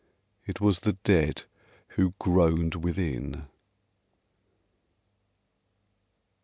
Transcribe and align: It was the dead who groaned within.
It 0.47 0.59
was 0.59 0.79
the 0.79 0.93
dead 0.93 1.43
who 1.89 2.15
groaned 2.17 2.73
within. 2.73 3.45